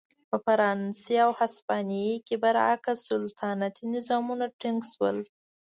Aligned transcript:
په 0.29 0.35
فرانسې 0.45 1.15
او 1.25 1.31
هسپانیې 1.39 2.13
کې 2.27 2.35
برعکس 2.43 2.97
سلطنتي 3.09 3.83
نظامونه 3.95 4.45
ټینګ 4.59 4.79
شول. 4.91 5.17